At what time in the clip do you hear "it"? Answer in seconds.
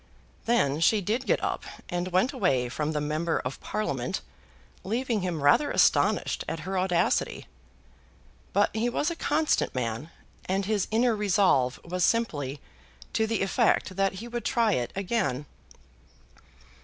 14.73-14.91